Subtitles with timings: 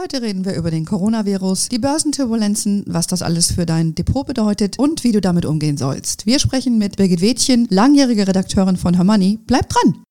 [0.00, 4.78] Heute reden wir über den Coronavirus, die Börsenturbulenzen, was das alles für dein Depot bedeutet
[4.78, 6.24] und wie du damit umgehen sollst.
[6.24, 9.38] Wir sprechen mit Birgit Wädchen, langjährige Redakteurin von Hermanni.
[9.46, 10.02] Bleib dran!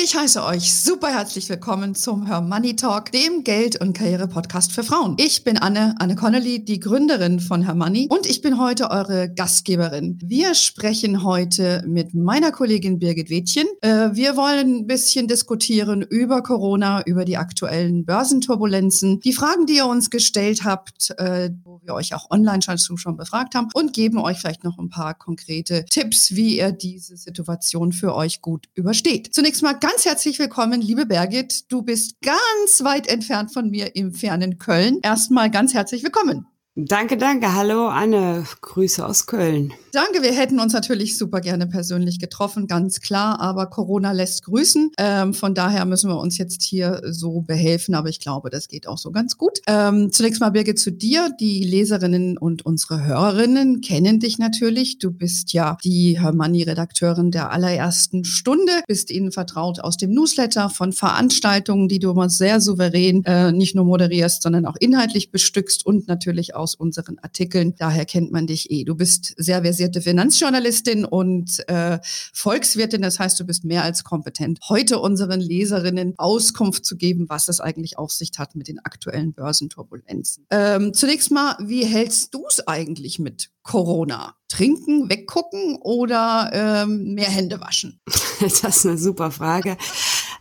[0.00, 4.84] Ich heiße euch super herzlich willkommen zum Her Money Talk, dem Geld- und Karriere-Podcast für
[4.84, 5.16] Frauen.
[5.18, 9.28] Ich bin Anne, Anne Connolly, die Gründerin von Her Money und ich bin heute eure
[9.28, 10.16] Gastgeberin.
[10.22, 13.66] Wir sprechen heute mit meiner Kollegin Birgit Wädchen.
[13.80, 19.78] Äh, wir wollen ein bisschen diskutieren über Corona, über die aktuellen Börsenturbulenzen, die Fragen, die
[19.78, 24.18] ihr uns gestellt habt, äh, wo wir euch auch online schon befragt haben und geben
[24.18, 29.34] euch vielleicht noch ein paar konkrete Tipps, wie ihr diese Situation für euch gut übersteht.
[29.34, 31.72] Zunächst mal ganz herzlich willkommen, liebe Birgit.
[31.72, 34.98] Du bist ganz weit entfernt von mir im fernen Köln.
[35.02, 36.46] Erstmal ganz herzlich willkommen.
[36.74, 37.54] Danke, danke.
[37.54, 38.44] Hallo Anne.
[38.60, 39.72] Grüße aus Köln.
[39.92, 44.92] Danke, wir hätten uns natürlich super gerne persönlich getroffen, ganz klar, aber Corona lässt grüßen.
[44.98, 48.86] Ähm, von daher müssen wir uns jetzt hier so behelfen, aber ich glaube, das geht
[48.86, 49.60] auch so ganz gut.
[49.66, 51.30] Ähm, zunächst mal, Birgit, zu dir.
[51.40, 54.98] Die Leserinnen und unsere Hörerinnen kennen dich natürlich.
[54.98, 60.92] Du bist ja die Hermanni-Redakteurin der allerersten Stunde, bist ihnen vertraut aus dem Newsletter von
[60.92, 66.08] Veranstaltungen, die du immer sehr souverän äh, nicht nur moderierst, sondern auch inhaltlich bestückst und
[66.08, 67.74] natürlich aus unseren Artikeln.
[67.78, 68.84] Daher kennt man dich eh.
[68.84, 71.98] Du bist sehr versiert versierte Finanzjournalistin und äh,
[72.34, 73.02] Volkswirtin.
[73.02, 77.60] Das heißt, du bist mehr als kompetent, heute unseren Leserinnen Auskunft zu geben, was es
[77.60, 80.46] eigentlich auf sich hat mit den aktuellen Börsenturbulenzen.
[80.50, 84.34] Ähm, zunächst mal, wie hältst du es eigentlich mit Corona?
[84.48, 88.00] Trinken, weggucken oder ähm, mehr Hände waschen?
[88.40, 89.76] Das ist eine super Frage.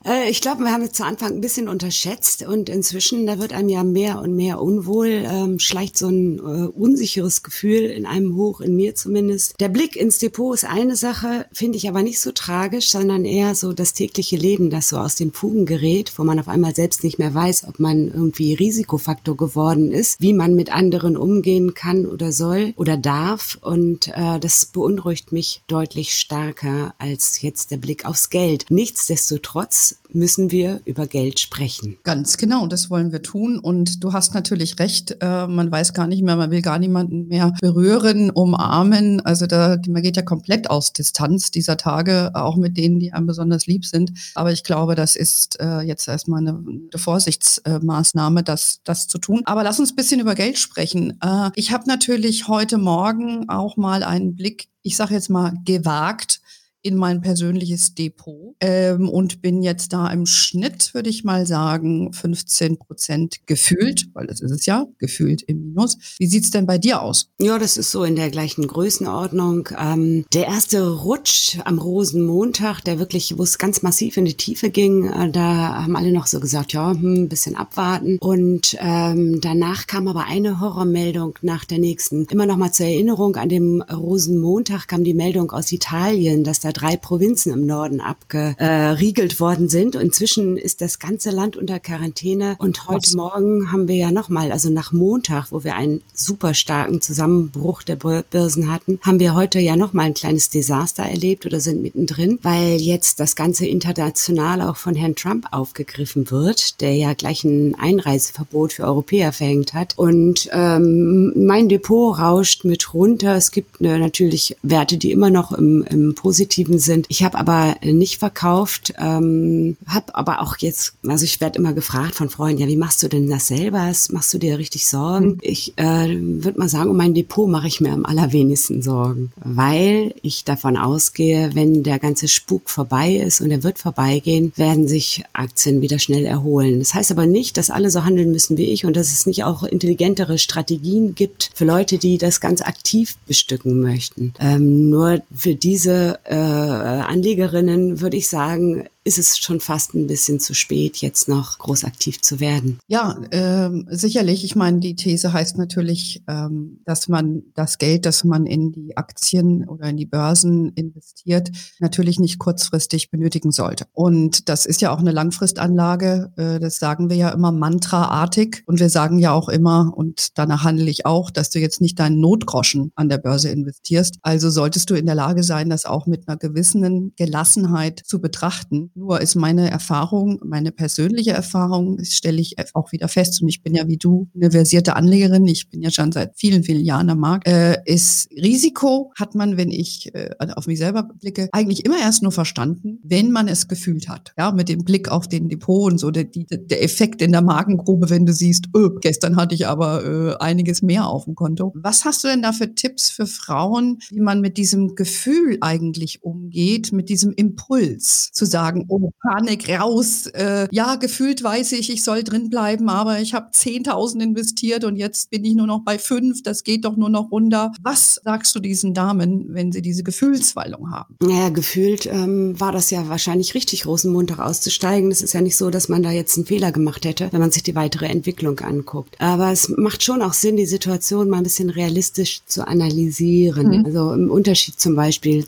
[0.06, 3.54] Äh, ich glaube, wir haben es zu Anfang ein bisschen unterschätzt und inzwischen, da wird
[3.54, 8.36] einem ja mehr und mehr unwohl, ähm, schleicht so ein äh, unsicheres Gefühl in einem
[8.36, 9.60] hoch, in mir zumindest.
[9.60, 13.56] Der Blick ins Depot ist eine Sache, finde ich aber nicht so tragisch, sondern eher
[13.56, 17.04] so das tägliche Leben, das so aus den Fugen gerät, wo man auf einmal selbst
[17.04, 22.06] nicht mehr weiß, ob man irgendwie Risikofaktor geworden ist, wie man mit anderen umgehen kann
[22.06, 23.58] oder soll oder darf.
[23.62, 28.66] Und äh, das beunruhigt mich deutlich stärker als jetzt der Blick aufs Geld.
[28.70, 31.98] Nichtsdestotrotz müssen wir über Geld sprechen.
[32.04, 33.60] Ganz genau, das wollen wir tun.
[33.60, 37.28] Und du hast natürlich recht, äh, man weiß gar nicht mehr, man will gar niemanden
[37.28, 39.20] mehr berühren, umarmen.
[39.26, 43.28] Also da, man geht ja komplett aus Distanz dieser Tage, auch mit denen, die einem
[43.28, 44.12] besonders lieb sind.
[44.36, 49.42] Aber ich glaube, das ist äh, jetzt erstmal eine, eine Vorsichtsmaßnahme, das, das zu tun.
[49.46, 51.20] Aber lass uns ein bisschen über Geld sprechen.
[51.22, 56.42] Äh, ich habe natürlich heute Morgen auch mal einen Blick, ich sage jetzt mal gewagt,
[56.82, 62.14] in mein persönliches Depot ähm, und bin jetzt da im Schnitt, würde ich mal sagen,
[62.14, 65.98] 15 Prozent gefühlt, weil das ist es ja, gefühlt im Minus.
[66.18, 67.30] Wie sieht's denn bei dir aus?
[67.40, 69.70] Ja, das ist so in der gleichen Größenordnung.
[69.78, 74.70] Ähm, der erste Rutsch am Rosenmontag, der wirklich, wo es ganz massiv in die Tiefe
[74.70, 78.18] ging, äh, da haben alle noch so gesagt, ja, hm, bisschen abwarten.
[78.20, 82.26] Und ähm, danach kam aber eine Horrormeldung nach der nächsten.
[82.26, 86.67] Immer noch mal zur Erinnerung, an dem Rosenmontag kam die Meldung aus Italien, dass da
[86.72, 89.96] drei Provinzen im Norden abgeriegelt worden sind.
[89.96, 92.56] Und inzwischen ist das ganze Land unter Quarantäne.
[92.60, 93.14] Und heute Was?
[93.14, 97.96] Morgen haben wir ja nochmal, also nach Montag, wo wir einen super starken Zusammenbruch der
[97.96, 102.78] Börsen hatten, haben wir heute ja nochmal ein kleines Desaster erlebt oder sind mittendrin, weil
[102.78, 108.74] jetzt das Ganze international auch von Herrn Trump aufgegriffen wird, der ja gleich ein Einreiseverbot
[108.74, 109.98] für Europäer verhängt hat.
[109.98, 113.36] Und ähm, mein Depot rauscht mit runter.
[113.36, 117.06] Es gibt äh, natürlich Werte, die immer noch im, im positiven geblieben sind.
[117.10, 122.16] Ich habe aber nicht verkauft, ähm, habe aber auch jetzt, also ich werde immer gefragt
[122.16, 123.92] von Freunden, ja, wie machst du denn das selber?
[124.12, 125.28] Machst du dir richtig Sorgen?
[125.28, 125.38] Mhm.
[125.42, 130.16] Ich äh, würde mal sagen, um mein Depot mache ich mir am allerwenigsten Sorgen, weil
[130.22, 135.24] ich davon ausgehe, wenn der ganze Spuk vorbei ist und er wird vorbeigehen, werden sich
[135.34, 136.80] Aktien wieder schnell erholen.
[136.80, 139.44] Das heißt aber nicht, dass alle so handeln müssen wie ich und dass es nicht
[139.44, 144.34] auch intelligentere Strategien gibt für Leute, die das ganz aktiv bestücken möchten.
[144.40, 150.42] Ähm, nur für diese äh, Anlegerinnen würde ich sagen, ist es schon fast ein bisschen
[150.42, 152.78] zu spät, jetzt noch groß aktiv zu werden.
[152.88, 154.44] Ja, ähm, sicherlich.
[154.44, 158.98] Ich meine, die These heißt natürlich, ähm, dass man das Geld, das man in die
[158.98, 163.86] Aktien oder in die Börsen investiert, natürlich nicht kurzfristig benötigen sollte.
[163.94, 166.34] Und das ist ja auch eine Langfristanlage.
[166.36, 168.64] Äh, das sagen wir ja immer mantraartig.
[168.66, 171.98] Und wir sagen ja auch immer, und danach handle ich auch, dass du jetzt nicht
[171.98, 174.18] deinen Notgroschen an der Börse investierst.
[174.22, 178.92] Also solltest du in der Lage sein, das auch mit einer gewissen Gelassenheit zu betrachten
[178.98, 183.76] Nur ist meine Erfahrung, meine persönliche Erfahrung, stelle ich auch wieder fest, und ich bin
[183.76, 187.20] ja wie du eine versierte Anlegerin, ich bin ja schon seit vielen, vielen Jahren am
[187.20, 192.00] Markt, äh, ist Risiko hat man, wenn ich äh, auf mich selber blicke, eigentlich immer
[192.00, 194.34] erst nur verstanden, wenn man es gefühlt hat.
[194.36, 197.44] Ja, mit dem Blick auf den Depot und so, der, die, der Effekt in der
[197.44, 201.72] Magengrube, wenn du siehst, öh, gestern hatte ich aber äh, einiges mehr auf dem Konto.
[201.76, 206.24] Was hast du denn da für Tipps für Frauen, wie man mit diesem Gefühl eigentlich
[206.24, 212.04] umgeht, mit diesem Impuls zu sagen, oh, Panik raus, äh, ja, gefühlt weiß ich, ich
[212.04, 216.00] soll drin bleiben, aber ich habe 10.000 investiert und jetzt bin ich nur noch bei
[216.00, 217.72] fünf, das geht doch nur noch runter.
[217.82, 221.16] Was sagst du diesen Damen, wenn sie diese Gefühlswallung haben?
[221.22, 225.10] Naja, gefühlt ähm, war das ja wahrscheinlich richtig, Rosenmontag auszusteigen.
[225.10, 227.52] Das ist ja nicht so, dass man da jetzt einen Fehler gemacht hätte, wenn man
[227.52, 229.16] sich die weitere Entwicklung anguckt.
[229.20, 233.80] Aber es macht schon auch Sinn, die Situation mal ein bisschen realistisch zu analysieren.
[233.80, 233.86] Mhm.
[233.86, 235.46] Also im Unterschied zum Beispiel,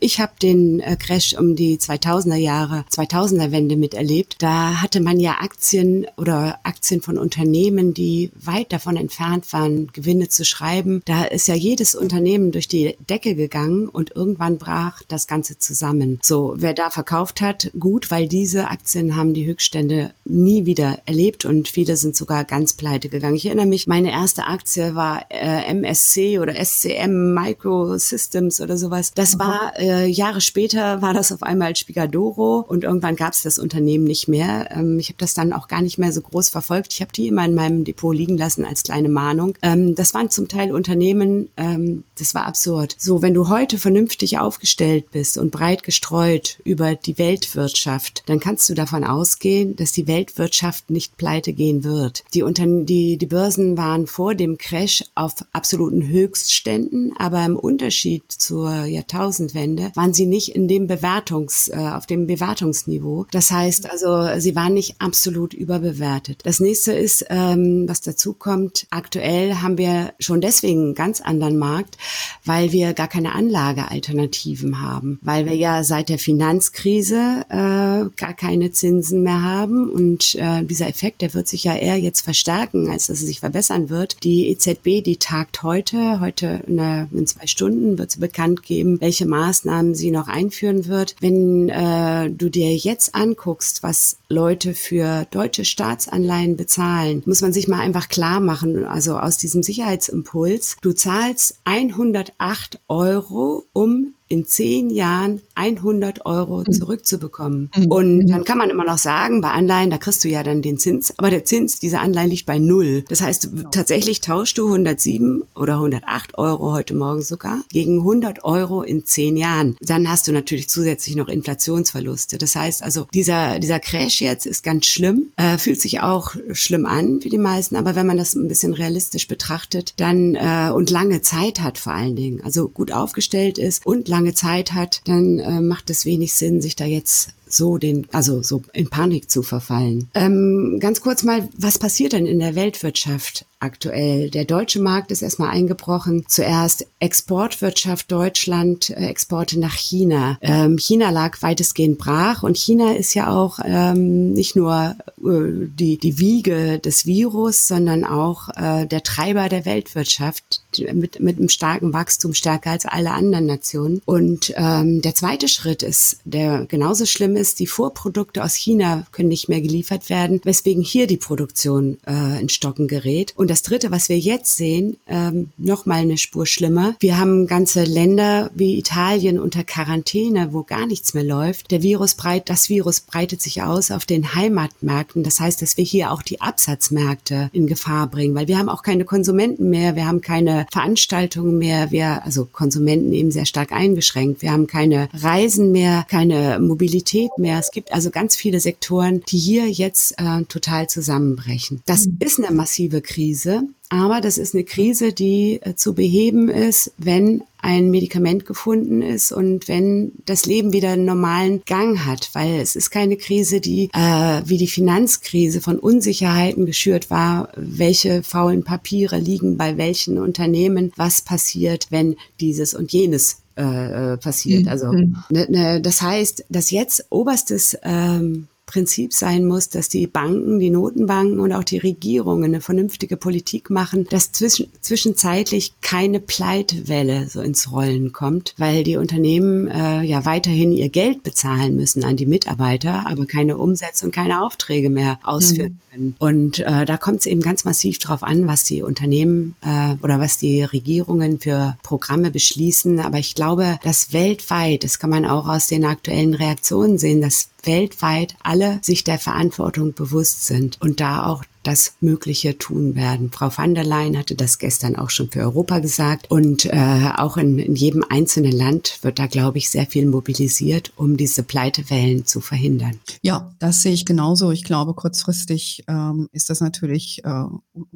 [0.00, 4.36] ich habe den äh, Crash um die 2000er Jahre, 2000er Wende miterlebt.
[4.40, 10.28] Da hatte man ja Aktien oder Aktien von Unternehmen, die weit davon entfernt waren, Gewinne
[10.28, 11.02] zu schreiben.
[11.04, 16.18] Da ist ja jedes Unternehmen durch die Decke gegangen und irgendwann brach das Ganze zusammen.
[16.22, 21.44] So, wer da verkauft hat, gut, weil diese Aktien haben die Höchststände nie wieder erlebt
[21.44, 23.36] und viele sind sogar ganz pleite gegangen.
[23.36, 29.12] Ich erinnere mich, meine erste Aktie war äh, MSC oder SCM Microsystems oder sowas.
[29.14, 33.58] Das war äh, Jahre später war das auf einmal Spigadoro und irgendwann gab es das
[33.58, 34.68] Unternehmen nicht mehr.
[34.70, 36.92] Ähm, ich habe das dann auch gar nicht mehr so groß verfolgt.
[36.92, 39.54] Ich habe die immer in meinem Depot liegen lassen als kleine Mahnung.
[39.62, 42.96] Ähm, das waren zum Teil Unternehmen, ähm, das war absurd.
[42.98, 48.68] So, wenn du heute vernünftig aufgestellt bist und breit gestreut über die Weltwirtschaft, dann kannst
[48.68, 52.24] du davon ausgehen, dass die Weltwirtschaft nicht pleite gehen wird.
[52.34, 58.24] Die, Unter die, die Börsen waren vor dem Crash auf absoluten Höchstständen, aber im Unterschied
[58.28, 63.26] zur Jahrtausendwende waren sie nicht in dem Bewertungs, äh, auf dem Bewertungsniveau.
[63.30, 66.40] Das heißt also, sie waren nicht absolut überbewertet.
[66.44, 71.56] Das nächste ist, ähm, was dazu kommt, aktuell haben wir schon deswegen einen ganz anderen
[71.56, 71.98] Markt,
[72.44, 78.72] weil wir gar keine Anlagealternativen haben, weil wir ja seit der Finanzkrise äh, gar keine
[78.72, 83.06] Zinsen mehr haben und äh, dieser Effekt, der wird sich ja eher jetzt verstärken, als
[83.06, 84.24] dass es sich verbessern wird.
[84.24, 89.26] Die EZB, die tagt heute, heute in, in zwei Stunden wird sie bekannt geben, welche
[89.26, 91.14] Maßnahmen sie noch einführen wird.
[91.20, 97.68] Wenn äh, du dir jetzt anguckst, was Leute für deutsche Staatsanleihen bezahlen, muss man sich
[97.68, 104.88] mal einfach klar machen, also aus diesem Sicherheitsimpuls, du zahlst 108 Euro, um in zehn
[104.88, 106.72] Jahren 100 Euro mhm.
[106.72, 107.70] zurückzubekommen.
[107.76, 107.86] Mhm.
[107.86, 108.26] Und mhm.
[108.28, 111.12] dann kann man immer noch sagen, bei Anleihen, da kriegst du ja dann den Zins,
[111.18, 113.04] aber der Zins dieser Anleihen liegt bei null.
[113.08, 113.70] Das heißt, genau.
[113.70, 119.36] tatsächlich tauschst du 107 oder 108 Euro heute Morgen sogar gegen 100 Euro in zehn
[119.36, 119.76] Jahren.
[119.82, 122.38] Dann hast du natürlich zusätzlich noch Inflationsverluste.
[122.38, 126.86] Das heißt also, dieser, dieser Crash jetzt ist ganz schlimm, äh, fühlt sich auch schlimm
[126.86, 130.88] an für die meisten, aber wenn man das ein bisschen realistisch betrachtet, dann äh, und
[130.88, 135.00] lange Zeit hat vor allen Dingen, also gut aufgestellt ist und lange lange Zeit hat,
[135.04, 139.30] dann äh, macht es wenig Sinn, sich da jetzt so den, also so in Panik
[139.30, 140.08] zu verfallen.
[140.14, 144.30] Ähm, ganz kurz mal, was passiert denn in der Weltwirtschaft aktuell?
[144.30, 146.24] Der deutsche Markt ist erstmal eingebrochen.
[146.28, 150.38] Zuerst Exportwirtschaft Deutschland, äh, Exporte nach China.
[150.40, 155.98] Ähm, China lag weitestgehend brach und China ist ja auch ähm, nicht nur äh, die,
[155.98, 160.62] die Wiege des Virus, sondern auch äh, der Treiber der Weltwirtschaft
[160.92, 164.02] mit, mit einem starken Wachstum, stärker als alle anderen Nationen.
[164.04, 169.28] Und ähm, der zweite Schritt ist, der genauso schlimm ist, die Vorprodukte aus China können
[169.28, 173.32] nicht mehr geliefert werden, weswegen hier die Produktion äh, in Stocken gerät.
[173.36, 176.96] Und das dritte, was wir jetzt sehen, ähm, noch mal eine Spur schlimmer.
[177.00, 181.70] Wir haben ganze Länder wie Italien unter Quarantäne, wo gar nichts mehr läuft.
[181.70, 185.22] Der Virus breit, das Virus breitet sich aus auf den Heimatmärkten.
[185.22, 188.82] Das heißt, dass wir hier auch die Absatzmärkte in Gefahr bringen, weil wir haben auch
[188.82, 194.40] keine Konsumenten mehr, wir haben keine Veranstaltungen mehr, wir, also Konsumenten eben sehr stark eingeschränkt.
[194.40, 197.58] Wir haben keine Reisen mehr, keine Mobilität mehr.
[197.58, 201.82] Es gibt also ganz viele Sektoren, die hier jetzt äh, total zusammenbrechen.
[201.84, 202.16] Das mhm.
[202.20, 203.41] ist eine massive Krise.
[203.88, 209.32] Aber das ist eine Krise, die äh, zu beheben ist, wenn ein Medikament gefunden ist
[209.32, 213.90] und wenn das Leben wieder einen normalen Gang hat, weil es ist keine Krise, die
[213.92, 220.92] äh, wie die Finanzkrise von Unsicherheiten geschürt war, welche faulen Papiere liegen bei welchen Unternehmen,
[220.96, 224.66] was passiert, wenn dieses und jenes äh, äh passiert.
[224.68, 225.18] Also mhm.
[225.30, 230.70] ne, ne, das heißt, dass jetzt oberstes ähm, Prinzip sein muss, dass die Banken, die
[230.70, 237.42] Notenbanken und auch die Regierungen eine vernünftige Politik machen, dass zwischen, zwischenzeitlich keine Pleitewelle so
[237.42, 242.24] ins Rollen kommt, weil die Unternehmen äh, ja weiterhin ihr Geld bezahlen müssen an die
[242.24, 245.92] Mitarbeiter, aber keine Umsätze und keine Aufträge mehr ausführen mhm.
[245.92, 246.16] können.
[246.18, 250.18] Und äh, da kommt es eben ganz massiv drauf an, was die Unternehmen äh, oder
[250.18, 253.00] was die Regierungen für Programme beschließen.
[253.00, 257.51] Aber ich glaube, dass weltweit, das kann man auch aus den aktuellen Reaktionen sehen, dass
[257.62, 263.30] weltweit alle sich der Verantwortung bewusst sind und da auch das Mögliche tun werden.
[263.30, 266.30] Frau van der Leyen hatte das gestern auch schon für Europa gesagt.
[266.30, 270.92] Und äh, auch in, in jedem einzelnen Land wird da, glaube ich, sehr viel mobilisiert,
[270.96, 272.98] um diese Pleitewellen zu verhindern.
[273.22, 274.50] Ja, das sehe ich genauso.
[274.50, 277.44] Ich glaube, kurzfristig ähm, ist das natürlich äh,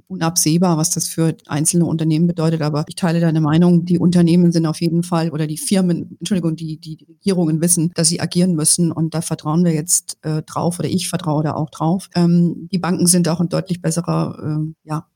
[0.06, 2.62] unabsehbar, was das für einzelne Unternehmen bedeutet.
[2.62, 3.84] Aber ich teile deine Meinung.
[3.84, 8.08] Die Unternehmen sind auf jeden Fall oder die Firmen, Entschuldigung, die, die, Regierungen wissen, dass
[8.08, 8.92] sie agieren müssen.
[8.92, 12.08] Und da vertrauen wir jetzt äh, drauf oder ich vertraue da auch drauf.
[12.14, 15.06] Ähm, die Banken sind auch in deutlich besserer äh, ja,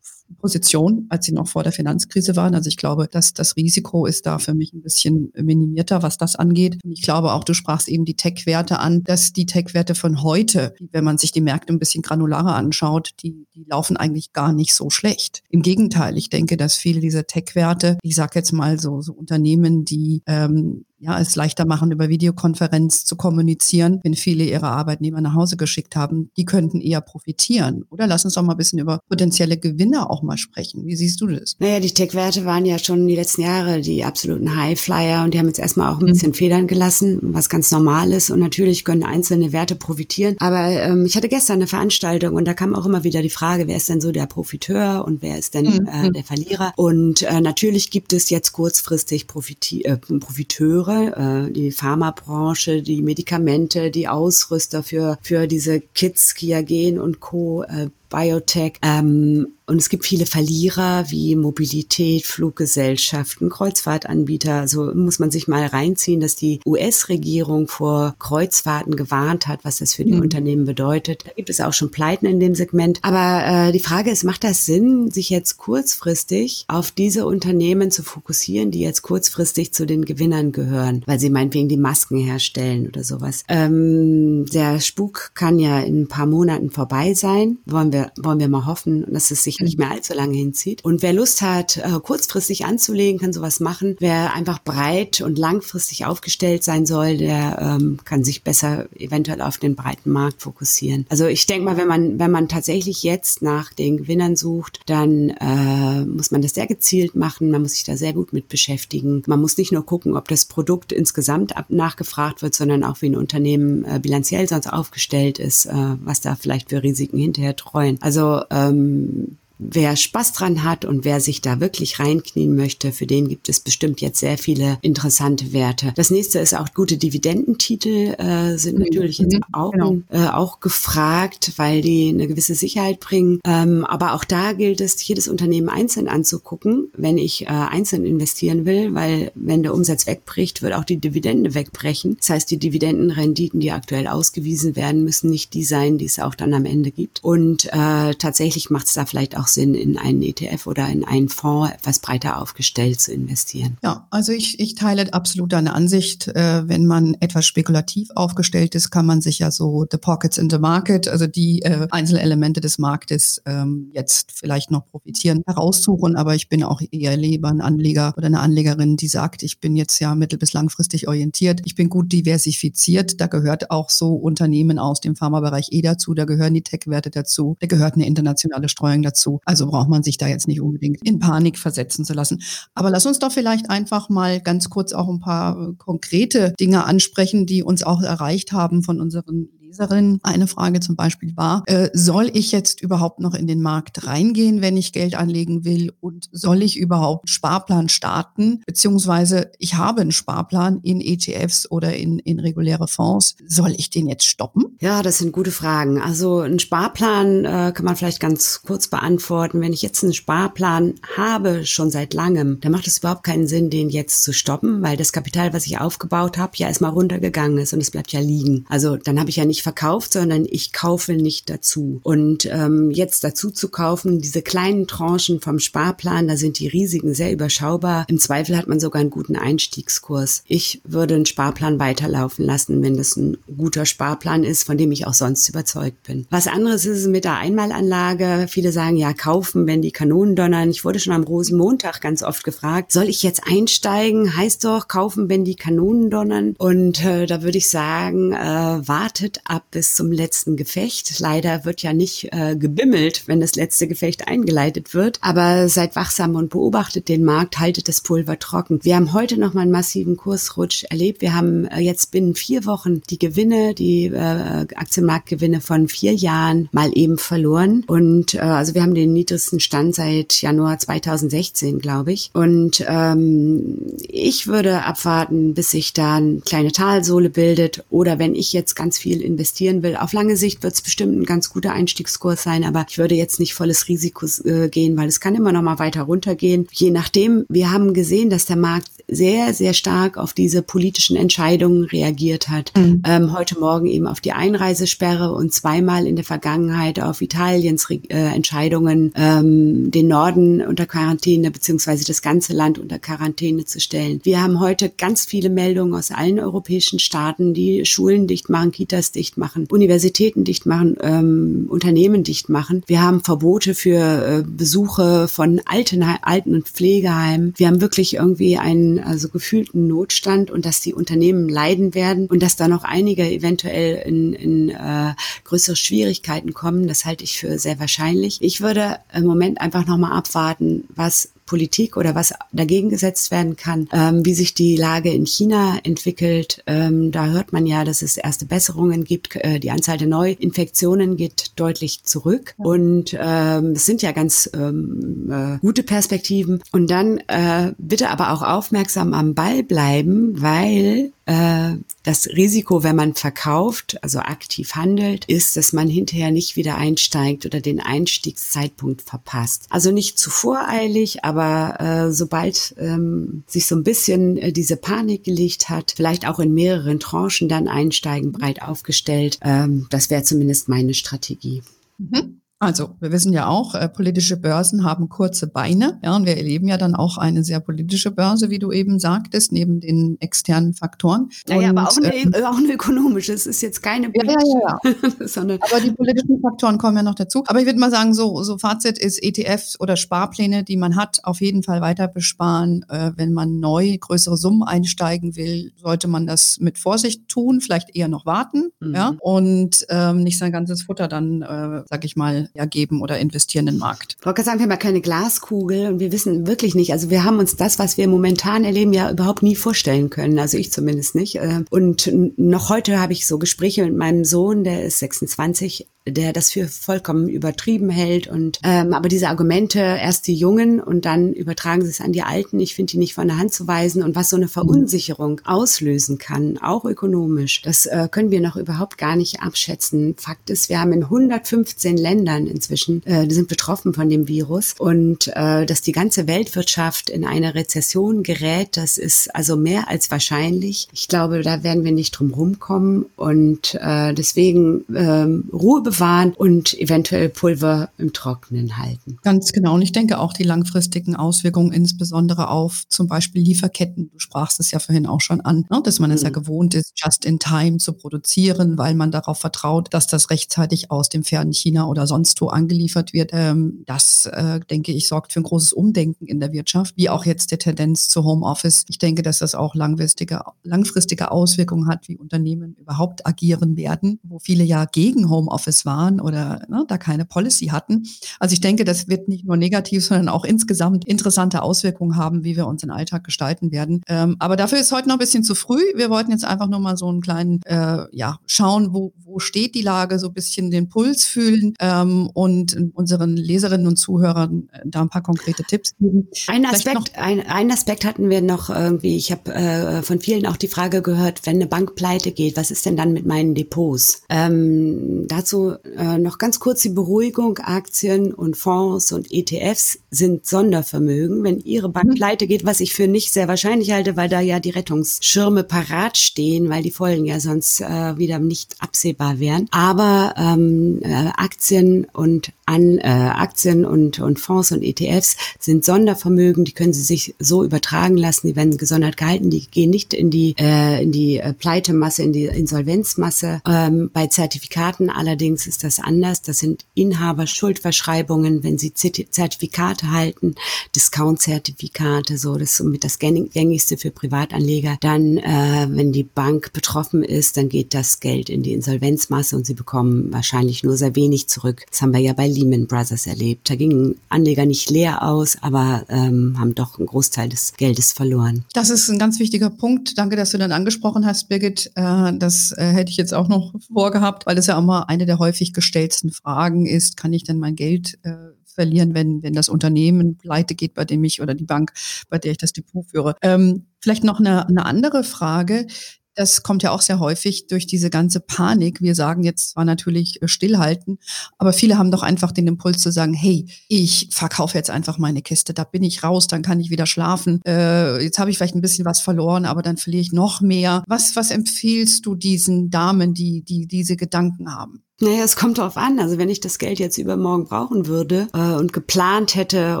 [0.38, 2.54] Position, als sie noch vor der Finanzkrise waren.
[2.54, 6.36] Also ich glaube, dass das Risiko ist da für mich ein bisschen minimierter, was das
[6.36, 6.78] angeht.
[6.84, 10.74] Und ich glaube auch, du sprachst eben die Tech-Werte an, dass die Tech-Werte von heute,
[10.90, 14.74] wenn man sich die Märkte ein bisschen granularer anschaut, die, die laufen eigentlich gar nicht
[14.74, 15.42] so schlecht.
[15.48, 19.84] Im Gegenteil, ich denke, dass viele dieser Tech-Werte, ich sage jetzt mal so, so Unternehmen,
[19.84, 25.34] die ähm, ja, es leichter machen, über Videokonferenz zu kommunizieren, wenn viele ihre Arbeitnehmer nach
[25.34, 27.84] Hause geschickt haben, die könnten eher profitieren.
[27.90, 30.84] Oder lass uns doch mal ein bisschen über potenzielle Gewinner auch mal sprechen.
[30.84, 31.56] Wie siehst du das?
[31.60, 35.46] Naja, die Tech-Werte waren ja schon die letzten Jahre die absoluten Highflyer und die haben
[35.46, 36.12] jetzt erstmal auch ein mhm.
[36.12, 38.30] bisschen Federn gelassen, was ganz normal ist.
[38.30, 40.36] Und natürlich können einzelne Werte profitieren.
[40.40, 43.68] Aber ähm, ich hatte gestern eine Veranstaltung und da kam auch immer wieder die Frage,
[43.68, 45.86] wer ist denn so der Profiteur und wer ist denn mhm.
[45.86, 46.72] äh, der Verlierer?
[46.76, 53.90] Und äh, natürlich gibt es jetzt kurzfristig Profiti äh, Profiteure, Äh, die Pharmabranche, die Medikamente,
[53.90, 60.06] die Ausrüster für, für diese Kids, Kiagen und Co., äh, Biotech, ähm, und es gibt
[60.06, 64.68] viele Verlierer wie Mobilität, Fluggesellschaften, Kreuzfahrtanbieter.
[64.68, 69.94] So muss man sich mal reinziehen, dass die US-Regierung vor Kreuzfahrten gewarnt hat, was das
[69.94, 70.20] für die mhm.
[70.20, 71.24] Unternehmen bedeutet.
[71.26, 73.00] Da gibt es auch schon Pleiten in dem Segment.
[73.02, 78.04] Aber äh, die Frage ist, macht das Sinn, sich jetzt kurzfristig auf diese Unternehmen zu
[78.04, 83.02] fokussieren, die jetzt kurzfristig zu den Gewinnern gehören, weil sie meinetwegen die Masken herstellen oder
[83.02, 83.42] sowas?
[83.48, 87.58] Ähm, der Spuk kann ja in ein paar Monaten vorbei sein.
[87.66, 90.84] Wollen wir, wollen wir mal hoffen, dass es sich nicht mehr allzu lange hinzieht.
[90.84, 93.96] Und wer Lust hat, äh, kurzfristig anzulegen, kann sowas machen.
[93.98, 99.58] Wer einfach breit und langfristig aufgestellt sein soll, der ähm, kann sich besser eventuell auf
[99.58, 101.06] den breiten Markt fokussieren.
[101.08, 105.30] Also ich denke mal, wenn man, wenn man tatsächlich jetzt nach den Gewinnern sucht, dann
[105.30, 107.50] äh, muss man das sehr gezielt machen.
[107.50, 109.22] Man muss sich da sehr gut mit beschäftigen.
[109.26, 113.08] Man muss nicht nur gucken, ob das Produkt insgesamt ab nachgefragt wird, sondern auch wie
[113.08, 115.72] ein Unternehmen äh, bilanziell sonst aufgestellt ist, äh,
[116.02, 117.85] was da vielleicht für Risiken hinterher treuen.
[118.00, 123.28] Also ähm, Wer Spaß dran hat und wer sich da wirklich reinknien möchte, für den
[123.28, 125.92] gibt es bestimmt jetzt sehr viele interessante Werte.
[125.96, 128.84] Das nächste ist auch gute Dividendentitel äh, sind mhm.
[128.84, 129.42] natürlich jetzt mhm.
[129.52, 129.98] auch, genau.
[130.10, 133.40] äh, auch gefragt, weil die eine gewisse Sicherheit bringen.
[133.44, 138.66] Ähm, aber auch da gilt es, jedes Unternehmen einzeln anzugucken, wenn ich äh, einzeln investieren
[138.66, 142.16] will, weil wenn der Umsatz wegbricht, wird auch die Dividende wegbrechen.
[142.18, 146.34] Das heißt, die Dividendenrenditen, die aktuell ausgewiesen werden, müssen nicht die sein, die es auch
[146.34, 147.22] dann am Ende gibt.
[147.22, 151.04] Und äh, tatsächlich macht es da vielleicht auch auch Sinn, in einen ETF oder in
[151.04, 153.78] einen Fonds etwas breiter aufgestellt zu investieren.
[153.82, 156.28] Ja, also ich, ich teile absolut deine Ansicht.
[156.28, 160.50] Äh, wenn man etwas spekulativ aufgestellt ist, kann man sich ja so the pockets in
[160.50, 166.16] the market, also die äh, Einzelelemente des Marktes ähm, jetzt vielleicht noch profitieren, heraussuchen.
[166.16, 169.76] Aber ich bin auch eher lieber ein Anleger oder eine Anlegerin, die sagt, ich bin
[169.76, 171.60] jetzt ja mittel- bis langfristig orientiert.
[171.64, 173.20] Ich bin gut diversifiziert.
[173.20, 176.14] Da gehört auch so Unternehmen aus dem Pharmabereich eh dazu.
[176.14, 177.56] Da gehören die Tech-Werte dazu.
[177.60, 179.35] Da gehört eine internationale Streuung dazu.
[179.44, 182.42] Also braucht man sich da jetzt nicht unbedingt in Panik versetzen zu lassen.
[182.74, 186.84] Aber lass uns doch vielleicht einfach mal ganz kurz auch ein paar äh, konkrete Dinge
[186.84, 190.20] ansprechen, die uns auch erreicht haben von unseren Leserin.
[190.22, 194.62] Eine Frage zum Beispiel war, äh, soll ich jetzt überhaupt noch in den Markt reingehen,
[194.62, 195.92] wenn ich Geld anlegen will?
[196.00, 198.62] Und soll ich überhaupt Sparplan starten?
[198.66, 203.36] Beziehungsweise ich habe einen Sparplan in ETFs oder in, in reguläre Fonds.
[203.46, 204.76] Soll ich den jetzt stoppen?
[204.80, 206.00] Ja, das sind gute Fragen.
[206.00, 209.60] Also einen Sparplan äh, kann man vielleicht ganz kurz beantworten.
[209.60, 213.70] Wenn ich jetzt einen Sparplan habe, schon seit langem, dann macht es überhaupt keinen Sinn,
[213.70, 217.72] den jetzt zu stoppen, weil das Kapital, was ich aufgebaut habe, ja erstmal runtergegangen ist
[217.72, 218.64] und es bleibt ja liegen.
[218.68, 221.98] Also dann habe ich ja nicht verkauft, sondern ich kaufe nicht dazu.
[222.04, 227.14] Und ähm, jetzt dazu zu kaufen, diese kleinen Tranchen vom Sparplan, da sind die Risiken
[227.14, 228.04] sehr überschaubar.
[228.06, 230.44] Im Zweifel hat man sogar einen guten Einstiegskurs.
[230.46, 235.04] Ich würde einen Sparplan weiterlaufen lassen, wenn das ein guter Sparplan ist, von dem ich
[235.04, 236.28] auch sonst überzeugt bin.
[236.30, 238.46] Was anderes ist es mit der Einmalanlage.
[238.48, 240.70] Viele sagen ja, kaufen, wenn die Kanonen donnern.
[240.70, 244.36] Ich wurde schon am Rosenmontag ganz oft gefragt, soll ich jetzt einsteigen?
[244.36, 246.54] Heißt doch, kaufen, wenn die Kanonen donnern.
[246.56, 251.18] Und äh, da würde ich sagen, äh, wartet ab bis zum letzten Gefecht.
[251.20, 255.18] Leider wird ja nicht äh, gebimmelt, wenn das letzte Gefecht eingeleitet wird.
[255.22, 258.80] Aber seid wachsam und beobachtet den Markt, haltet das Pulver trocken.
[258.82, 261.20] Wir haben heute noch mal einen massiven Kursrutsch erlebt.
[261.20, 266.68] Wir haben äh, jetzt binnen vier Wochen die Gewinne, die äh, Aktienmarktgewinne von vier Jahren
[266.72, 267.84] mal eben verloren.
[267.86, 272.30] Und äh, also wir haben den niedrigsten Stand seit Januar 2016, glaube ich.
[272.32, 277.84] Und ähm, ich würde abwarten, bis sich da eine kleine Talsohle bildet.
[277.90, 281.24] Oder wenn ich jetzt ganz viel investieren will, auf lange Sicht wird es bestimmt ein
[281.24, 282.64] ganz guter Einstiegskurs sein.
[282.64, 285.78] Aber ich würde jetzt nicht volles Risiko äh, gehen, weil es kann immer noch mal
[285.78, 286.66] weiter runtergehen.
[286.72, 291.84] Je nachdem, wir haben gesehen, dass der Markt sehr, sehr stark auf diese politischen Entscheidungen
[291.84, 292.72] reagiert hat.
[292.76, 293.02] Mhm.
[293.06, 297.98] Ähm, heute Morgen eben auf die Einreisesperre und zweimal in der Vergangenheit auf Italiens äh,
[298.08, 304.20] Entscheidungen, ähm, den Norden unter Quarantäne beziehungsweise das ganze Land unter Quarantäne zu stellen.
[304.24, 309.12] Wir haben heute ganz viele Meldungen aus allen europäischen Staaten, die Schulen dicht machen, Kitas
[309.12, 312.82] dicht machen, Universitäten dicht machen, ähm, Unternehmen dicht machen.
[312.86, 317.54] Wir haben Verbote für äh, Besuche von Alten, Alten- und Pflegeheimen.
[317.56, 322.42] Wir haben wirklich irgendwie einen also gefühlten Notstand und dass die Unternehmen leiden werden und
[322.42, 326.86] dass da noch einige eventuell in, in äh, größere Schwierigkeiten kommen.
[326.86, 328.42] Das halte ich für sehr wahrscheinlich.
[328.42, 333.88] Ich würde im Moment einfach nochmal abwarten, was Politik oder was dagegen gesetzt werden kann,
[333.92, 336.62] ähm, wie sich die Lage in China entwickelt.
[336.66, 339.36] Ähm, da hört man ja, dass es erste Besserungen gibt.
[339.36, 342.54] Äh, die Anzahl der Neuinfektionen geht deutlich zurück.
[342.58, 346.62] Und ähm, es sind ja ganz ähm, äh, gute Perspektiven.
[346.72, 351.76] Und dann äh, bitte aber auch aufmerksam am Ball bleiben, weil äh,
[352.06, 357.44] das Risiko, wenn man verkauft, also aktiv handelt, ist, dass man hinterher nicht wieder einsteigt
[357.46, 359.66] oder den Einstiegszeitpunkt verpasst.
[359.70, 365.24] Also nicht zu voreilig, aber äh, sobald ähm, sich so ein bisschen äh, diese Panik
[365.24, 369.40] gelegt hat, vielleicht auch in mehreren Tranchen dann einsteigen, breit aufgestellt.
[369.42, 371.64] Ähm, das wäre zumindest meine Strategie.
[371.98, 372.40] Mhm.
[372.58, 376.00] Also, wir wissen ja auch, äh, politische Börsen haben kurze Beine.
[376.02, 379.52] Ja, und wir erleben ja dann auch eine sehr politische Börse, wie du eben sagtest,
[379.52, 381.28] neben den externen Faktoren.
[381.48, 383.34] Naja, und, aber auch eine, äh, auch eine ökonomische.
[383.34, 385.10] Es ist jetzt keine ja, ja, ja, ja.
[385.26, 387.44] sondern Aber die politischen Faktoren kommen ja noch dazu.
[387.46, 391.20] Aber ich würde mal sagen, so, so Fazit ist ETFs oder Sparpläne, die man hat,
[391.24, 392.86] auf jeden Fall weiter besparen.
[392.88, 397.94] Äh, wenn man neu größere Summen einsteigen will, sollte man das mit Vorsicht tun, vielleicht
[397.94, 398.70] eher noch warten.
[398.80, 398.94] Mhm.
[398.94, 403.18] Ja, und ähm, nicht sein ganzes Futter dann, äh, sag ich mal, ja, geben oder
[403.18, 404.16] investieren in den Markt.
[404.22, 406.92] Wollte sagen, wir haben ja keine Glaskugel und wir wissen wirklich nicht.
[406.92, 410.38] Also wir haben uns das, was wir momentan erleben, ja überhaupt nie vorstellen können.
[410.38, 411.36] Also ich zumindest nicht.
[411.36, 416.32] Äh, und noch heute habe ich so Gespräche mit meinem Sohn, der ist 26, der
[416.32, 418.28] das für vollkommen übertrieben hält.
[418.28, 422.22] Und ähm, aber diese Argumente, erst die Jungen und dann übertragen sie es an die
[422.22, 424.02] Alten, ich finde die nicht von der Hand zu weisen.
[424.02, 428.98] Und was so eine Verunsicherung auslösen kann, auch ökonomisch, das äh, können wir noch überhaupt
[428.98, 430.14] gar nicht abschätzen.
[430.16, 434.74] Fakt ist, wir haben in 115 Ländern inzwischen, äh, die sind betroffen von dem Virus.
[434.78, 440.10] Und äh, dass die ganze Weltwirtschaft in eine Rezession gerät, das ist also mehr als
[440.10, 440.88] wahrscheinlich.
[440.92, 443.06] Ich glaube, da werden wir nicht drum rumkommen.
[443.16, 449.18] Und äh, deswegen äh, Ruhe bewahren und eventuell Pulver im Trockenen halten.
[449.22, 449.74] Ganz genau.
[449.74, 454.10] Und ich denke auch die langfristigen Auswirkungen, insbesondere auf zum Beispiel Lieferketten.
[454.12, 456.34] Du sprachst es ja vorhin auch schon an, ne, dass man es ja mhm.
[456.34, 461.08] gewohnt ist, just in time zu produzieren, weil man darauf vertraut, dass das rechtzeitig aus
[461.08, 463.30] dem fernen China oder sonst wo angeliefert wird.
[463.32, 467.24] Ähm, das, äh, denke ich, sorgt für ein großes Umdenken in der Wirtschaft, wie auch
[467.24, 468.84] jetzt der Tendenz zu Homeoffice.
[468.88, 474.38] Ich denke, dass das auch langfristige, langfristige Auswirkungen hat, wie Unternehmen überhaupt agieren werden, wo
[474.38, 478.04] viele ja gegen Homeoffice waren oder ne, da keine Policy hatten.
[478.38, 482.56] Also ich denke, das wird nicht nur negativ, sondern auch insgesamt interessante Auswirkungen haben, wie
[482.56, 484.02] wir unseren Alltag gestalten werden.
[484.08, 485.80] Ähm, aber dafür ist heute noch ein bisschen zu früh.
[485.94, 489.74] Wir wollten jetzt einfach nur mal so einen kleinen, äh, ja, schauen, wo, wo steht
[489.74, 494.80] die Lage, so ein bisschen den Puls fühlen ähm, und unseren Leserinnen und Zuhörern äh,
[494.84, 496.28] da ein paar konkrete Tipps geben.
[496.48, 500.56] Ein Aspekt, ein, ein Aspekt hatten wir noch irgendwie, ich habe äh, von vielen auch
[500.56, 504.22] die Frage gehört, wenn eine Bank pleite geht, was ist denn dann mit meinen Depots?
[504.28, 507.58] Ähm, dazu äh, noch ganz kurz die Beruhigung.
[507.58, 511.42] Aktien und Fonds und ETFs sind Sondervermögen.
[511.44, 512.14] Wenn Ihre Bank mhm.
[512.14, 516.18] pleite geht, was ich für nicht sehr wahrscheinlich halte, weil da ja die Rettungsschirme parat
[516.18, 519.68] stehen, weil die Folgen ja sonst äh, wieder nicht absehbar wären.
[519.70, 526.64] Aber ähm, äh, Aktien und an äh, Aktien und, und Fonds und ETFs sind Sondervermögen,
[526.64, 530.30] die können Sie sich so übertragen lassen, die werden gesondert gehalten, die gehen nicht in
[530.30, 533.62] die, äh, in die äh, Pleitemasse, in die Insolvenzmasse.
[533.66, 536.42] Ähm, bei Zertifikaten allerdings ist das anders.
[536.42, 540.54] Das sind Inhaberschuldverschreibungen, wenn Sie Zertifikate halten,
[540.94, 544.96] Discount-Zertifikate, so das ist somit das gängigste für Privatanleger.
[545.00, 549.66] Dann, äh, wenn die Bank betroffen ist, dann geht das Geld in die Insolvenzmasse und
[549.66, 551.84] Sie bekommen wahrscheinlich nur sehr wenig zurück.
[551.90, 553.70] Das haben wir ja bei Lehman Brothers erlebt.
[553.70, 558.64] Da gingen Anleger nicht leer aus, aber ähm, haben doch einen Großteil des Geldes verloren.
[558.72, 560.18] Das ist ein ganz wichtiger Punkt.
[560.18, 561.92] Danke, dass du dann angesprochen hast, Birgit.
[561.94, 565.26] Äh, das äh, hätte ich jetzt auch noch vorgehabt, weil das ja auch mal eine
[565.26, 567.16] der häufig gestellten Fragen ist.
[567.16, 568.34] Kann ich denn mein Geld äh,
[568.76, 571.92] verlieren, wenn, wenn das Unternehmen pleite geht, bei dem ich oder die Bank,
[572.28, 573.34] bei der ich das Depot führe.
[573.42, 575.86] Ähm, vielleicht noch eine, eine andere Frage.
[576.34, 579.00] Das kommt ja auch sehr häufig durch diese ganze Panik.
[579.00, 581.18] Wir sagen jetzt zwar natürlich äh, stillhalten,
[581.56, 585.40] aber viele haben doch einfach den Impuls zu sagen, hey, ich verkaufe jetzt einfach meine
[585.40, 587.62] Kiste, da bin ich raus, dann kann ich wieder schlafen.
[587.66, 591.02] Äh, jetzt habe ich vielleicht ein bisschen was verloren, aber dann verliere ich noch mehr.
[591.08, 595.05] Was, was empfiehlst du diesen Damen, die, die diese Gedanken haben?
[595.18, 596.18] Naja, es kommt darauf an.
[596.18, 600.00] Also wenn ich das Geld jetzt übermorgen brauchen würde äh, und geplant hätte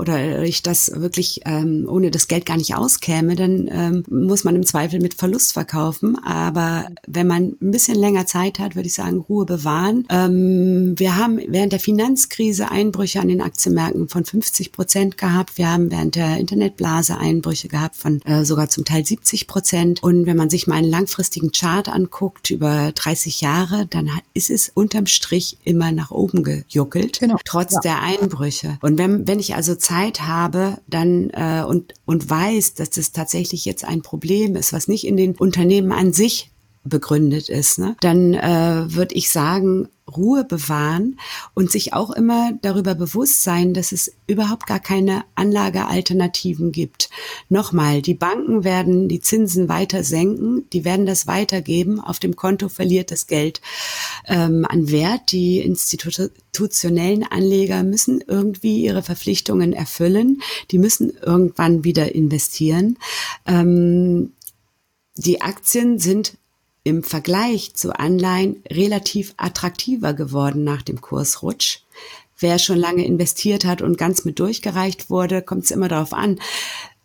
[0.00, 4.56] oder ich das wirklich ähm, ohne das Geld gar nicht auskäme, dann ähm, muss man
[4.56, 6.18] im Zweifel mit Verlust verkaufen.
[6.24, 10.04] Aber wenn man ein bisschen länger Zeit hat, würde ich sagen, Ruhe bewahren.
[10.10, 15.58] Ähm, wir haben während der Finanzkrise Einbrüche an den Aktienmärkten von 50 Prozent gehabt.
[15.58, 20.02] Wir haben während der Internetblase Einbrüche gehabt von äh, sogar zum Teil 70 Prozent.
[20.02, 24.72] Und wenn man sich mal einen langfristigen Chart anguckt über 30 Jahre, dann ist es
[24.74, 27.36] unter unterm Strich immer nach oben gejuckelt, genau.
[27.44, 27.80] trotz ja.
[27.80, 28.78] der Einbrüche.
[28.80, 33.64] Und wenn, wenn ich also Zeit habe, dann äh, und, und weiß, dass das tatsächlich
[33.64, 36.50] jetzt ein Problem ist, was nicht in den Unternehmen an sich
[36.84, 41.18] begründet ist, ne, dann äh, würde ich sagen, Ruhe bewahren
[41.54, 47.08] und sich auch immer darüber bewusst sein, dass es überhaupt gar keine Anlagealternativen gibt.
[47.48, 52.68] Nochmal, die Banken werden die Zinsen weiter senken, die werden das weitergeben, auf dem Konto
[52.68, 53.62] verliert das Geld
[54.26, 55.32] ähm, an Wert.
[55.32, 62.98] Die institutionellen Anleger müssen irgendwie ihre Verpflichtungen erfüllen, die müssen irgendwann wieder investieren.
[63.46, 64.32] Ähm,
[65.16, 66.36] die Aktien sind
[66.84, 71.80] im Vergleich zu Anleihen relativ attraktiver geworden nach dem Kursrutsch.
[72.38, 76.38] Wer schon lange investiert hat und ganz mit durchgereicht wurde, kommt es immer darauf an.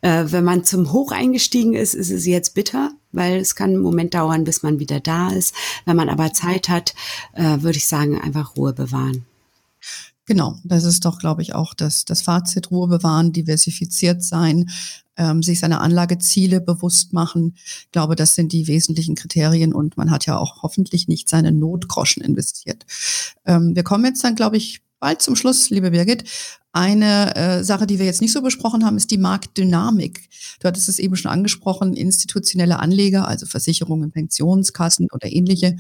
[0.02, 3.82] Äh, wenn man zum Hoch eingestiegen ist, ist es jetzt bitter, weil es kann einen
[3.82, 5.54] Moment dauern, bis man wieder da ist.
[5.86, 6.94] Wenn man aber Zeit hat,
[7.34, 9.26] äh, würde ich sagen, einfach Ruhe bewahren.
[10.30, 14.70] Genau, das ist doch, glaube ich, auch das, das Fazit, Ruhe bewahren, diversifiziert sein,
[15.18, 17.56] ähm, sich seine Anlageziele bewusst machen.
[17.56, 21.52] Ich glaube, das sind die wesentlichen Kriterien und man hat ja auch hoffentlich nicht seine
[21.52, 22.86] Notgroschen investiert.
[23.48, 26.26] Ähm, wir kommen jetzt dann, glaube ich, bald zum Schluss, liebe Birgit.
[26.74, 30.30] Eine äh, Sache, die wir jetzt nicht so besprochen haben, ist die Marktdynamik.
[30.60, 35.78] Du hattest es eben schon angesprochen, institutionelle Anleger, also Versicherungen, Pensionskassen oder ähnliche,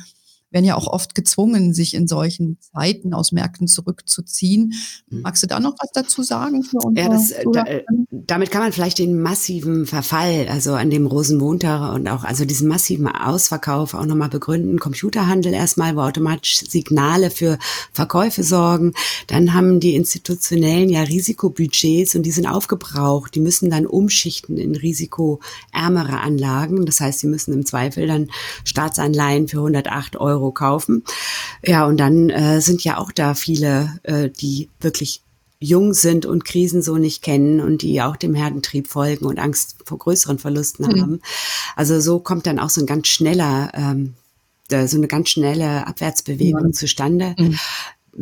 [0.51, 4.73] werden ja auch oft gezwungen, sich in solchen Zeiten aus Märkten zurückzuziehen.
[5.09, 5.21] Mhm.
[5.21, 6.65] Magst du da noch was dazu sagen?
[6.95, 11.05] ja, das, äh, da, äh, damit kann man vielleicht den massiven Verfall, also an dem
[11.05, 14.79] Rosenmontag und auch also diesen massiven Ausverkauf auch nochmal begründen.
[14.79, 17.59] Computerhandel erstmal, wo automatisch Signale für
[17.93, 18.93] Verkäufe sorgen.
[19.27, 23.35] Dann haben die institutionellen ja Risikobudgets und die sind aufgebraucht.
[23.35, 26.85] Die müssen dann umschichten in risikoärmere Anlagen.
[26.85, 28.29] Das heißt, sie müssen im Zweifel dann
[28.63, 31.03] Staatsanleihen für 108 Euro Euro kaufen.
[31.63, 35.21] Ja, und dann äh, sind ja auch da viele, äh, die wirklich
[35.59, 39.75] jung sind und Krisen so nicht kennen und die auch dem Herdentrieb folgen und Angst
[39.83, 41.01] vor größeren Verlusten mhm.
[41.01, 41.21] haben.
[41.75, 44.13] Also so kommt dann auch so ein ganz schneller ähm,
[44.71, 46.71] so eine ganz schnelle Abwärtsbewegung ja.
[46.71, 47.33] zustande.
[47.39, 47.57] Mhm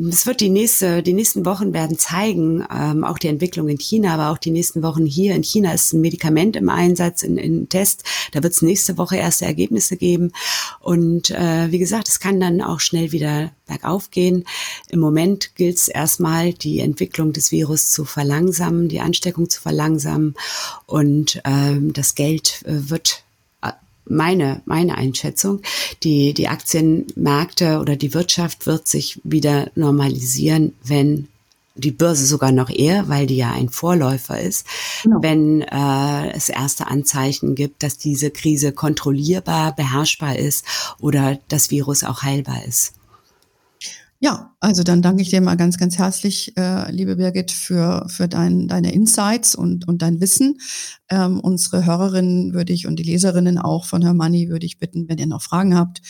[0.10, 4.14] es wird die nächste, die nächsten Wochen werden zeigen, ähm, auch die Entwicklung in China,
[4.14, 5.34] aber auch die nächsten Wochen hier.
[5.34, 8.04] In China ist ein Medikament im Einsatz, in, in Test.
[8.32, 10.32] Da wird es nächste Woche erste Ergebnisse geben.
[10.80, 14.46] Und äh, wie gesagt, es kann dann auch schnell wieder bergauf gehen.
[14.90, 20.36] Im Moment gilt es erstmal, die Entwicklung des Virus zu verlangsamen, die Ansteckung zu verlangsamen.
[20.86, 23.24] Und ähm, das Geld äh, wird
[24.10, 25.62] meine, meine Einschätzung.
[26.04, 31.28] Die, die Aktienmärkte oder die Wirtschaft wird sich wieder normalisieren, wenn
[31.78, 34.66] die Börse sogar noch eher, weil die ja ein Vorläufer ist,
[35.04, 35.22] genau.
[35.22, 40.66] wenn äh, es erste Anzeichen gibt, dass diese Krise kontrollierbar, beherrschbar ist
[41.00, 42.94] oder das Virus auch heilbar ist.
[44.20, 48.28] Ja, also dann danke ich dir mal ganz, ganz herzlich, äh, liebe Birgit, für, für
[48.28, 50.58] dein, deine Insights und, und dein Wissen.
[51.10, 55.20] Ähm, unsere Hörerinnen würde ich und die Leserinnen auch von Hermanni würde ich bitten, wenn
[55.20, 56.02] ihr noch Fragen habt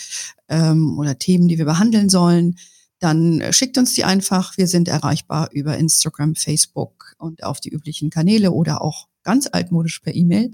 [0.47, 2.55] ähm, oder Themen, die wir behandeln sollen,
[2.99, 4.57] dann schickt uns die einfach.
[4.57, 9.99] Wir sind erreichbar über Instagram, Facebook und auf die üblichen Kanäle oder auch ganz altmodisch
[9.99, 10.51] per E-Mail.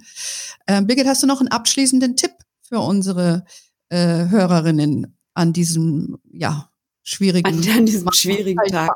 [0.66, 3.46] Äh, Birgit, hast du noch einen abschließenden Tipp für unsere
[3.89, 6.70] äh, Hörerinnen an diesem, ja,
[7.04, 8.92] schwierigen an, an diesem schwierigen Tag.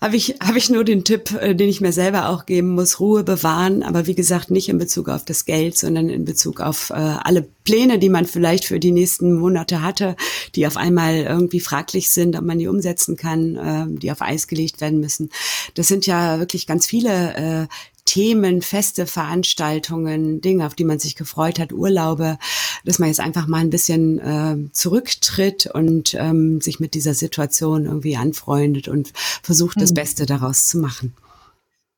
[0.00, 3.00] Habe ich habe ich nur den Tipp, äh, den ich mir selber auch geben muss:
[3.00, 6.90] Ruhe bewahren, aber wie gesagt nicht in Bezug auf das Geld, sondern in Bezug auf
[6.90, 10.16] äh, alle Pläne, die man vielleicht für die nächsten Monate hatte,
[10.54, 14.48] die auf einmal irgendwie fraglich sind, ob man die umsetzen kann, äh, die auf Eis
[14.48, 15.30] gelegt werden müssen.
[15.74, 17.66] Das sind ja wirklich ganz viele äh,
[18.04, 22.38] Themen, Feste, Veranstaltungen, Dinge, auf die man sich gefreut hat, Urlaube,
[22.84, 27.86] dass man jetzt einfach mal ein bisschen äh, zurücktritt und ähm, sich mit dieser Situation
[27.86, 29.12] irgendwie anfreundet und
[29.42, 29.94] versucht, das hm.
[29.94, 31.14] Beste daraus zu machen.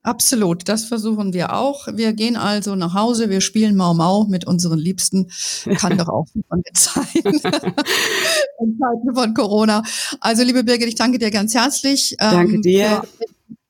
[0.07, 1.89] Absolut, das versuchen wir auch.
[1.93, 5.33] Wir gehen also nach Hause, wir spielen Mau Mau mit unseren Liebsten.
[5.79, 7.09] Kann doch auch von der Zeit.
[7.25, 9.83] In Zeiten von Corona.
[10.21, 12.15] Also, liebe Birgit, ich danke dir ganz herzlich.
[12.21, 13.03] Danke ähm, dir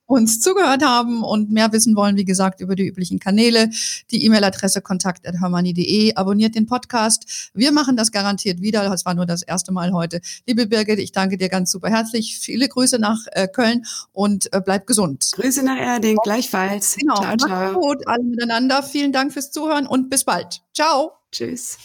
[0.07, 3.71] uns zugehört haben und mehr wissen wollen, wie gesagt, über die üblichen Kanäle,
[4.11, 6.15] die E-Mail-Adresse kontakt.hermanni.de.
[6.15, 7.51] Abonniert den Podcast.
[7.55, 8.89] Wir machen das garantiert wieder.
[8.89, 10.21] Das war nur das erste Mal heute.
[10.47, 12.39] Liebe Birgit, ich danke dir ganz super herzlich.
[12.39, 15.31] Viele Grüße nach äh, Köln und äh, bleib gesund.
[15.33, 16.97] Grüße nach Erding, gleichfalls.
[16.97, 17.81] Genau, ciao, ciao.
[17.81, 18.83] gut, alle miteinander.
[18.83, 20.63] Vielen Dank fürs Zuhören und bis bald.
[20.73, 21.13] Ciao.
[21.33, 21.79] Tschüss.